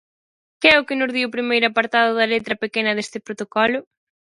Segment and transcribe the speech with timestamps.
[0.59, 3.77] ¿Que é o que nos di o primeiro apartado da letra pequena deste protocolo?